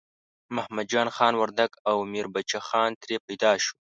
[0.55, 3.73] محمد جان خان وردګ او میربچه خان ترې پیدا شو.